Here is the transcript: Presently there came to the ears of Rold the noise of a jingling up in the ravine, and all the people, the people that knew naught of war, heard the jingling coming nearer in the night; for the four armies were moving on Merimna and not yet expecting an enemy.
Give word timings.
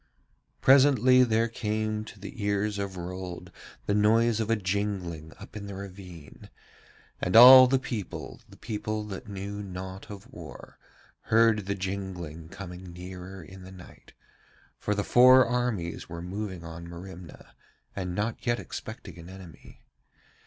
Presently 0.61 1.23
there 1.23 1.47
came 1.47 2.03
to 2.05 2.19
the 2.19 2.43
ears 2.43 2.79
of 2.79 2.97
Rold 2.97 3.51
the 3.85 3.93
noise 3.93 4.39
of 4.39 4.49
a 4.49 4.55
jingling 4.55 5.31
up 5.39 5.55
in 5.55 5.67
the 5.67 5.75
ravine, 5.75 6.49
and 7.21 7.35
all 7.35 7.67
the 7.67 7.77
people, 7.77 8.41
the 8.49 8.57
people 8.57 9.03
that 9.03 9.27
knew 9.29 9.61
naught 9.61 10.09
of 10.09 10.25
war, 10.33 10.79
heard 11.25 11.67
the 11.67 11.75
jingling 11.75 12.49
coming 12.49 12.91
nearer 12.91 13.43
in 13.43 13.61
the 13.61 13.71
night; 13.71 14.13
for 14.79 14.95
the 14.95 15.03
four 15.03 15.45
armies 15.45 16.09
were 16.09 16.23
moving 16.23 16.63
on 16.63 16.87
Merimna 16.89 17.53
and 17.95 18.15
not 18.15 18.43
yet 18.47 18.59
expecting 18.59 19.19
an 19.19 19.29
enemy. 19.29 19.83